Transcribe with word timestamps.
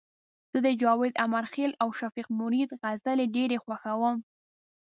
زه 0.51 0.59
د 0.65 0.67
جاوید 0.81 1.13
امرخیل 1.27 1.71
او 1.81 1.89
شفیق 1.99 2.27
مرید 2.39 2.69
غزلي 2.81 3.27
ډيري 3.35 3.57
خوښوم 3.63 4.17